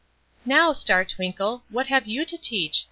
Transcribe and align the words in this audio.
"Now, 0.45 0.73
Star 0.73 1.05
Twinkle, 1.05 1.61
what 1.69 1.85
have 1.85 2.07
you 2.07 2.25
to 2.25 2.35
teach?" 2.35 2.79